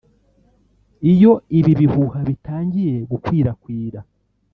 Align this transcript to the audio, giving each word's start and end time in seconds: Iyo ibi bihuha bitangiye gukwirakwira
Iyo 1.11 1.31
ibi 1.59 1.71
bihuha 1.79 2.19
bitangiye 2.29 2.95
gukwirakwira 3.11 3.99